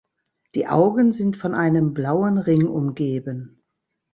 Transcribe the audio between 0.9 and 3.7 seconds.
sind von einem blauen Ring umgeben.